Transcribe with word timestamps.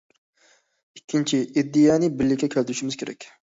ئىككىنچى، 0.95 1.43
ئىدىيەنى 1.51 2.13
بىرلىككە 2.17 2.53
كەلتۈرۈشىمىز 2.59 3.03
كېرەك. 3.03 3.33